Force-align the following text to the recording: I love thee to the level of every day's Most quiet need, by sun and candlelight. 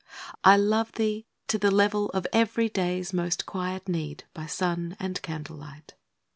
I 0.43 0.57
love 0.57 0.93
thee 0.93 1.27
to 1.47 1.59
the 1.59 1.69
level 1.69 2.09
of 2.09 2.25
every 2.33 2.67
day's 2.69 3.13
Most 3.13 3.45
quiet 3.45 3.87
need, 3.87 4.23
by 4.33 4.47
sun 4.47 4.97
and 4.99 5.21
candlelight. 5.21 5.93